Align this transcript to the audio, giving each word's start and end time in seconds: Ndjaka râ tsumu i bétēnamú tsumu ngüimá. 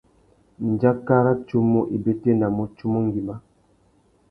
Ndjaka 0.71 1.13
râ 1.25 1.33
tsumu 1.45 1.81
i 1.95 1.97
bétēnamú 2.03 2.63
tsumu 2.75 2.99
ngüimá. 3.05 3.35